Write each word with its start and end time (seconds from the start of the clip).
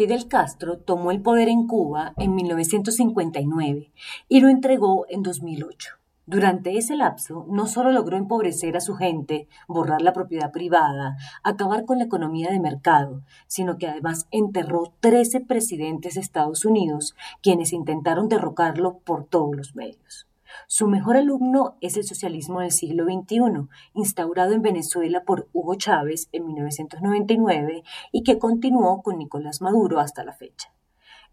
Fidel 0.00 0.28
Castro 0.28 0.78
tomó 0.78 1.10
el 1.10 1.20
poder 1.20 1.50
en 1.50 1.66
Cuba 1.66 2.14
en 2.16 2.34
1959 2.34 3.92
y 4.30 4.40
lo 4.40 4.48
entregó 4.48 5.04
en 5.10 5.22
2008. 5.22 5.96
Durante 6.24 6.78
ese 6.78 6.96
lapso, 6.96 7.44
no 7.50 7.66
solo 7.66 7.92
logró 7.92 8.16
empobrecer 8.16 8.78
a 8.78 8.80
su 8.80 8.94
gente, 8.94 9.46
borrar 9.68 10.00
la 10.00 10.14
propiedad 10.14 10.52
privada, 10.52 11.18
acabar 11.42 11.84
con 11.84 11.98
la 11.98 12.04
economía 12.04 12.50
de 12.50 12.60
mercado, 12.60 13.20
sino 13.46 13.76
que 13.76 13.88
además 13.88 14.26
enterró 14.30 14.94
13 15.00 15.40
presidentes 15.40 16.14
de 16.14 16.22
Estados 16.22 16.64
Unidos, 16.64 17.14
quienes 17.42 17.74
intentaron 17.74 18.30
derrocarlo 18.30 19.00
por 19.00 19.26
todos 19.26 19.54
los 19.54 19.76
medios. 19.76 20.29
Su 20.66 20.86
mejor 20.86 21.16
alumno 21.16 21.76
es 21.80 21.96
el 21.96 22.04
socialismo 22.04 22.60
del 22.60 22.70
siglo 22.70 23.04
XXI, 23.04 23.68
instaurado 23.94 24.52
en 24.52 24.62
Venezuela 24.62 25.24
por 25.24 25.48
Hugo 25.52 25.74
Chávez 25.74 26.28
en 26.32 26.46
1999 26.46 27.82
y 28.12 28.22
que 28.22 28.38
continuó 28.38 29.02
con 29.02 29.18
Nicolás 29.18 29.60
Maduro 29.60 30.00
hasta 30.00 30.24
la 30.24 30.32
fecha. 30.32 30.72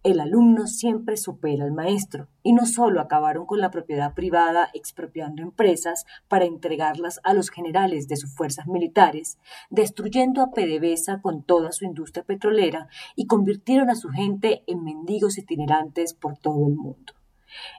El 0.04 0.20
alumno 0.22 0.68
siempre 0.68 1.18
supera 1.18 1.66
al 1.66 1.74
maestro, 1.74 2.30
y 2.44 2.54
no 2.54 2.66
solo 2.66 3.02
acabaron 3.02 3.46
con 3.46 3.60
la 3.60 3.72
propiedad 3.72 4.14
privada 4.14 4.70
expropiando 4.74 5.42
empresas 5.42 6.06
para 6.30 6.46
entregarlas 6.46 7.20
a 7.24 7.34
los 7.34 7.50
generales 7.50 8.08
de 8.08 8.16
sus 8.16 8.34
fuerzas 8.34 8.68
militares, 8.68 9.38
destruyendo 9.70 10.42
a 10.42 10.52
PDVSA 10.52 11.22
con 11.22 11.44
toda 11.44 11.72
su 11.72 11.84
industria 11.84 12.24
petrolera 12.24 12.88
y 13.16 13.28
convirtieron 13.28 13.90
a 13.90 13.96
su 13.96 14.10
gente 14.10 14.64
en 14.68 14.84
mendigos 14.84 15.38
itinerantes 15.38 16.14
por 16.14 16.38
todo 16.38 16.68
el 16.68 16.76
mundo. 16.76 17.17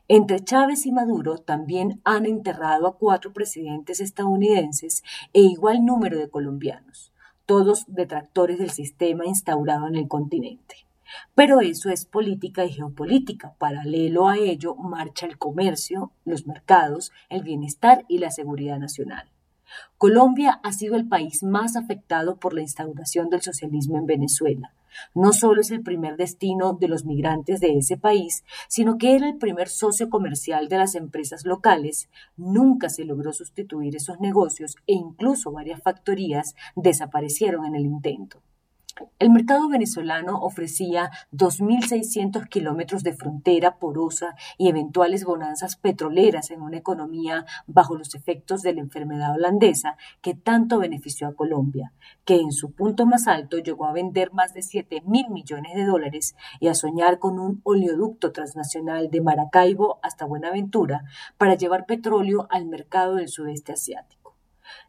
Entre 0.09 0.41
Chávez 0.41 0.87
y 0.87 0.93
Maduro 0.93 1.39
también 1.39 2.01
han 2.05 2.27
enterrado 2.27 2.87
a 2.87 2.97
cuatro 2.97 3.33
presidentes 3.33 4.01
estadounidenses 4.01 5.03
e 5.33 5.43
igual 5.43 5.85
número 5.85 6.19
de 6.19 6.31
colombianos, 6.31 7.13
todos 7.47 7.85
detractores 7.89 8.59
del 8.59 8.71
sistema 8.71 9.27
instaurado 9.27 9.87
en 9.87 9.97
el 9.97 10.09
continente. 10.09 10.89
Pero 11.35 11.61
eso 11.61 11.91
es 11.91 12.05
política 12.05 12.65
y 12.65 12.73
geopolítica. 12.73 13.55
Paralelo 13.59 14.29
a 14.29 14.37
ello 14.37 14.75
marcha 14.75 15.27
el 15.27 15.39
comercio, 15.39 16.13
los 16.25 16.47
mercados, 16.47 17.13
el 17.29 17.43
bienestar 17.43 18.05
y 18.09 18.19
la 18.19 18.31
seguridad 18.31 18.79
nacional. 18.79 19.31
Colombia 19.99 20.61
ha 20.63 20.73
sido 20.73 20.97
el 20.97 21.09
país 21.09 21.43
más 21.43 21.77
afectado 21.77 22.37
por 22.37 22.55
la 22.55 22.63
instauración 22.63 23.29
del 23.31 23.43
socialismo 23.43 23.99
en 23.99 24.07
Venezuela. 24.07 24.73
No 25.15 25.33
solo 25.33 25.61
es 25.61 25.71
el 25.71 25.83
primer 25.83 26.17
destino 26.17 26.73
de 26.75 26.89
los 26.89 27.05
migrantes 27.05 27.61
de 27.61 27.77
ese 27.79 27.97
país, 27.97 28.45
sino 28.69 28.99
que 28.99 29.15
era 29.15 29.29
el 29.29 29.39
primer 29.39 29.69
socio 29.69 30.09
comercial 30.09 30.69
de 30.69 30.79
las 30.79 30.95
empresas 30.95 31.45
locales. 31.45 32.09
Nunca 32.37 32.89
se 32.89 33.05
logró 33.05 33.33
sustituir 33.33 33.97
esos 33.97 34.21
negocios 34.21 34.77
e 34.87 34.95
incluso 34.95 35.53
varias 35.53 35.83
factorías 35.83 36.55
desaparecieron 36.77 37.65
en 37.67 37.75
el 37.75 37.87
intento. 37.87 38.43
El 39.19 39.31
mercado 39.31 39.69
venezolano 39.69 40.41
ofrecía 40.41 41.11
2.600 41.33 42.49
kilómetros 42.49 43.03
de 43.03 43.15
frontera 43.15 43.79
porosa 43.79 44.35
y 44.57 44.69
eventuales 44.69 45.25
bonanzas 45.25 45.77
petroleras 45.77 46.51
en 46.51 46.63
una 46.63 46.79
economía 46.79 47.45
bajo 47.67 47.97
los 47.97 48.15
efectos 48.15 48.63
de 48.63 48.75
la 48.75 48.81
enfermedad 48.81 49.35
holandesa 49.35 49.97
que 50.21 50.35
tanto 50.35 50.79
benefició 50.79 51.29
a 51.29 51.35
Colombia, 51.35 51.93
que 52.25 52.37
en 52.37 52.53
su 52.53 52.73
punto 52.73 53.07
más 53.07 53.27
alto 53.27 53.59
llegó 53.59 53.87
a 53.87 53.93
vender 53.93 54.33
más 54.33 54.55
de 54.55 54.63
7 54.63 55.03
mil 55.07 55.29
millones 55.31 55.75
de 55.75 55.85
dólares 55.85 56.35
y 56.61 56.69
a 56.69 56.75
soñar 56.75 57.19
con 57.19 57.39
un 57.39 57.61
oleoducto 57.65 58.33
transnacional 58.33 59.11
de 59.11 59.21
Maracaibo 59.21 59.99
hasta 60.03 60.25
Buenaventura 60.25 61.05
para 61.37 61.55
llevar 61.55 61.87
petróleo 61.87 62.47
al 62.51 62.67
mercado 62.67 63.17
del 63.17 63.29
sudeste 63.29 63.73
asiático. 63.73 64.18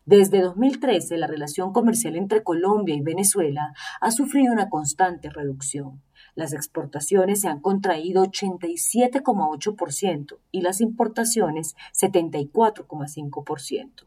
Desde 0.05 0.41
2013, 0.41 1.17
la 1.17 1.27
relación 1.27 1.73
comercial 1.73 2.15
entre 2.15 2.43
Colombia 2.43 2.95
y 2.95 3.01
Venezuela 3.01 3.73
ha 4.01 4.11
sufrido 4.11 4.53
una 4.53 4.69
constante 4.69 5.29
reducción. 5.29 6.01
Las 6.35 6.53
exportaciones 6.53 7.41
se 7.41 7.47
han 7.47 7.59
contraído 7.59 8.23
87,8% 8.23 10.37
y 10.51 10.61
las 10.61 10.79
importaciones 10.81 11.75
74,5%. 11.93 14.05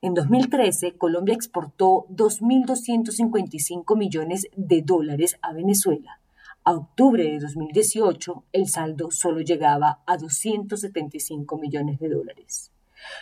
En 0.00 0.14
2013, 0.14 0.96
Colombia 0.96 1.34
exportó 1.34 2.06
2.255 2.10 3.96
millones 3.96 4.48
de 4.56 4.82
dólares 4.82 5.38
a 5.42 5.52
Venezuela. 5.52 6.18
A 6.64 6.74
octubre 6.74 7.24
de 7.24 7.38
2018, 7.38 8.44
el 8.52 8.68
saldo 8.68 9.10
solo 9.10 9.40
llegaba 9.40 10.02
a 10.06 10.16
275 10.16 11.58
millones 11.58 11.98
de 11.98 12.08
dólares. 12.08 12.70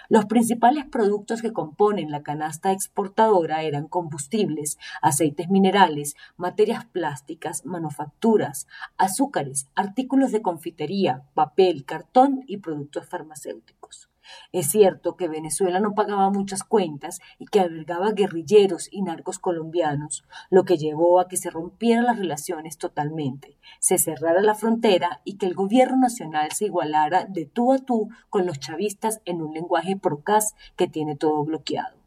Los 0.09 0.27
principales 0.27 0.85
productos 0.85 1.43
que 1.43 1.53
componen 1.53 2.11
la 2.11 2.23
canasta 2.23 2.73
exportadora 2.73 3.63
eran 3.63 3.89
combustibles, 3.89 4.79
aceites 5.03 5.49
minerales, 5.49 6.17
materias 6.37 6.85
plásticas, 6.85 7.65
manufacturas, 7.65 8.67
azúcares, 8.97 9.69
artículos 9.75 10.33
de 10.33 10.43
confitería, 10.43 11.23
papel, 11.35 11.85
cartón 11.85 12.45
y 12.47 12.59
productos 12.59 13.09
farmacéuticos. 13.09 14.10
Es 14.53 14.71
cierto 14.71 15.17
que 15.17 15.29
Venezuela 15.29 15.81
no 15.81 15.95
pagaba 15.95 16.31
muchas 16.31 16.65
cuentas 16.65 17.21
y 17.39 17.47
que 17.47 17.61
albergaba 17.61 18.13
guerrilleros 18.13 18.89
y 18.91 19.03
narcos 19.03 19.39
colombianos, 19.39 20.25
lo 20.51 20.65
que 20.65 20.77
llevó 20.77 21.21
a 21.21 21.29
que 21.29 21.37
se 21.37 21.51
rompieran 21.51 22.05
las 22.05 22.19
relaciones 22.19 22.79
totalmente, 22.79 23.57
se 23.79 23.99
cerrara 23.99 24.43
la 24.43 24.55
frontera 24.55 25.21
y 25.25 25.37
que 25.37 25.47
el 25.47 25.55
gobierno 25.55 25.97
nacional 25.97 26.53
se 26.53 26.67
igualara 26.67 27.27
de 27.27 27.47
tú 27.47 27.73
a 27.73 27.79
tú 27.79 28.09
con 28.29 28.47
los 28.47 28.59
chavistas 28.59 29.21
en 29.25 29.43
un 29.43 29.55
lenguaje 29.55 29.97
procaz 29.97 30.55
que 30.77 30.89
tiene 30.89 31.17
todo 31.17 31.45
bloqueado. 31.45 31.99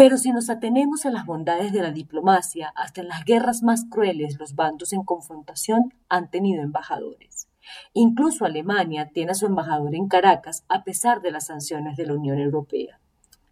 Pero 0.00 0.16
si 0.16 0.32
nos 0.32 0.48
atenemos 0.48 1.04
a 1.04 1.10
las 1.10 1.26
bondades 1.26 1.72
de 1.72 1.82
la 1.82 1.92
diplomacia, 1.92 2.72
hasta 2.74 3.02
en 3.02 3.08
las 3.08 3.24
guerras 3.26 3.62
más 3.62 3.84
crueles 3.84 4.38
los 4.38 4.54
bandos 4.54 4.94
en 4.94 5.04
confrontación 5.04 5.92
han 6.08 6.30
tenido 6.30 6.62
embajadores. 6.62 7.49
Incluso 7.92 8.44
Alemania 8.44 9.10
tiene 9.12 9.32
a 9.32 9.34
su 9.34 9.46
embajador 9.46 9.94
en 9.94 10.08
Caracas 10.08 10.64
a 10.68 10.84
pesar 10.84 11.20
de 11.22 11.30
las 11.30 11.46
sanciones 11.46 11.96
de 11.96 12.06
la 12.06 12.14
Unión 12.14 12.38
Europea. 12.38 13.00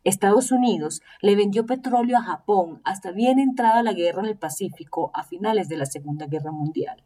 Estados 0.04 0.52
Unidos 0.52 1.02
le 1.20 1.36
vendió 1.36 1.66
petróleo 1.66 2.16
a 2.16 2.22
Japón 2.22 2.80
hasta 2.84 3.10
bien 3.10 3.38
entrada 3.38 3.82
la 3.82 3.92
guerra 3.92 4.20
en 4.20 4.28
el 4.28 4.38
Pacífico 4.38 5.10
a 5.12 5.24
finales 5.24 5.68
de 5.68 5.76
la 5.76 5.86
Segunda 5.86 6.26
Guerra 6.26 6.52
Mundial. 6.52 7.02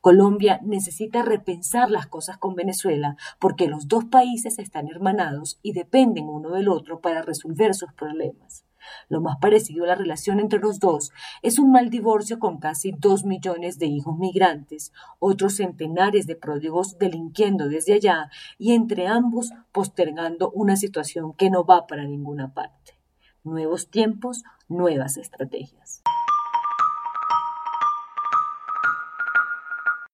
Colombia 0.00 0.60
necesita 0.62 1.22
repensar 1.22 1.90
las 1.90 2.06
cosas 2.06 2.36
con 2.38 2.54
Venezuela 2.54 3.16
porque 3.40 3.66
los 3.66 3.88
dos 3.88 4.04
países 4.04 4.58
están 4.58 4.88
hermanados 4.88 5.58
y 5.62 5.72
dependen 5.72 6.28
uno 6.28 6.50
del 6.50 6.68
otro 6.68 7.00
para 7.00 7.22
resolver 7.22 7.74
sus 7.74 7.92
problemas. 7.94 8.65
Lo 9.08 9.20
más 9.20 9.36
parecido 9.40 9.84
a 9.84 9.88
la 9.88 9.94
relación 9.94 10.40
entre 10.40 10.58
los 10.58 10.80
dos 10.80 11.12
es 11.42 11.58
un 11.58 11.70
mal 11.70 11.90
divorcio 11.90 12.38
con 12.38 12.58
casi 12.58 12.92
dos 12.92 13.24
millones 13.24 13.78
de 13.78 13.86
hijos 13.86 14.18
migrantes, 14.18 14.92
otros 15.20 15.56
centenares 15.56 16.26
de 16.26 16.34
pródigos 16.34 16.98
delinquiendo 16.98 17.68
desde 17.68 17.94
allá 17.94 18.30
y 18.58 18.72
entre 18.72 19.06
ambos 19.06 19.52
postergando 19.70 20.50
una 20.50 20.76
situación 20.76 21.34
que 21.34 21.50
no 21.50 21.64
va 21.64 21.86
para 21.86 22.04
ninguna 22.04 22.52
parte. 22.52 22.98
Nuevos 23.44 23.90
tiempos, 23.90 24.42
nuevas 24.68 25.16
estrategias. 25.16 26.02